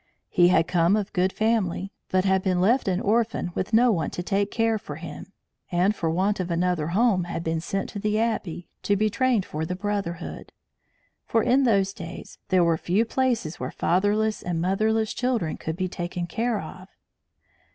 He 0.31 0.47
had 0.47 0.67
come 0.67 0.95
of 0.95 1.13
good 1.13 1.31
family, 1.31 1.91
but 2.09 2.25
had 2.25 2.41
been 2.41 2.59
left 2.59 2.87
an 2.87 2.99
orphan 3.01 3.51
with 3.53 3.71
no 3.71 3.91
one 3.91 4.09
to 4.09 4.23
care 4.47 4.79
for 4.79 4.95
him, 4.95 5.31
and 5.71 5.95
for 5.95 6.09
want 6.09 6.39
of 6.39 6.49
other 6.49 6.87
home 6.87 7.25
had 7.25 7.43
been 7.43 7.61
sent 7.61 7.87
to 7.89 7.99
the 7.99 8.17
Abbey, 8.17 8.67
to 8.81 8.95
be 8.95 9.11
trained 9.11 9.45
for 9.45 9.63
the 9.63 9.75
brotherhood; 9.75 10.53
for 11.23 11.43
in 11.43 11.65
those 11.65 11.93
days 11.93 12.39
there 12.49 12.63
were 12.63 12.77
few 12.79 13.05
places 13.05 13.59
where 13.59 13.69
fatherless 13.69 14.41
and 14.41 14.59
motherless 14.59 15.13
children 15.13 15.55
could 15.55 15.75
be 15.75 15.87
taken 15.87 16.25
care 16.25 16.59
of. 16.59 16.87